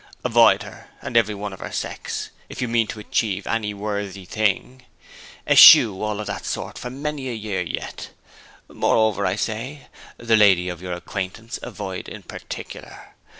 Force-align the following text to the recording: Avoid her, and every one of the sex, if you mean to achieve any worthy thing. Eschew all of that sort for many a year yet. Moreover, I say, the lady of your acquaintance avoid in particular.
Avoid 0.25 0.63
her, 0.63 0.87
and 0.99 1.15
every 1.15 1.35
one 1.35 1.53
of 1.53 1.59
the 1.59 1.69
sex, 1.71 2.31
if 2.49 2.59
you 2.59 2.67
mean 2.67 2.87
to 2.87 2.99
achieve 2.99 3.45
any 3.45 3.71
worthy 3.71 4.25
thing. 4.25 4.81
Eschew 5.47 6.01
all 6.01 6.19
of 6.19 6.25
that 6.25 6.43
sort 6.43 6.79
for 6.79 6.89
many 6.89 7.29
a 7.29 7.33
year 7.35 7.61
yet. 7.61 8.09
Moreover, 8.67 9.27
I 9.27 9.35
say, 9.35 9.85
the 10.17 10.35
lady 10.35 10.69
of 10.69 10.81
your 10.81 10.93
acquaintance 10.93 11.59
avoid 11.61 12.09
in 12.09 12.23
particular. 12.23 13.13